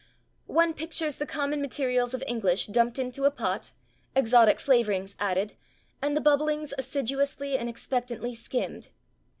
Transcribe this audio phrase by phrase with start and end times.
[0.47, 3.71] One pictures the common materials of English dumped into a pot,
[4.15, 5.53] exotic flavorings added,
[6.01, 8.87] and the bubblings assiduously and expectantly skimmed.